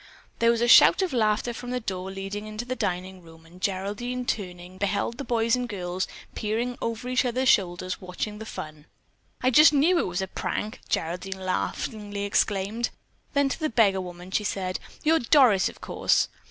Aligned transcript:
There 0.39 0.49
was 0.49 0.61
a 0.61 0.67
shout 0.67 1.03
of 1.03 1.13
laughter 1.13 1.53
from 1.53 1.69
the 1.69 1.79
door 1.79 2.09
leading 2.09 2.47
into 2.47 2.65
the 2.65 2.75
dining 2.75 3.21
room, 3.21 3.45
and 3.45 3.61
Geraldine, 3.61 4.25
turning, 4.25 4.79
beheld 4.79 5.19
the 5.19 5.23
boys 5.23 5.55
and 5.55 5.69
girls 5.69 6.07
peering 6.33 6.75
over 6.81 7.07
each 7.07 7.23
other's 7.23 7.49
shoulders 7.49 8.01
watching 8.01 8.39
the 8.39 8.45
fun. 8.47 8.87
"I 9.43 9.51
just 9.51 9.73
knew 9.73 9.99
it 9.99 10.07
was 10.07 10.19
a 10.23 10.27
prank," 10.27 10.79
Geraldine 10.89 11.39
laughingly 11.45 12.23
exclaimed. 12.25 12.89
Then 13.33 13.47
to 13.49 13.59
the 13.59 13.69
beggar 13.69 14.01
woman 14.01 14.31
she 14.31 14.43
said, 14.43 14.79
"You're 15.03 15.19
Doris, 15.19 15.69
of 15.69 15.81
course." 15.81 16.29